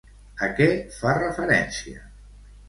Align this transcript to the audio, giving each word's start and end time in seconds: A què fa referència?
A 0.45 0.47
què 0.59 0.67
fa 1.01 1.11
referència? 1.19 2.03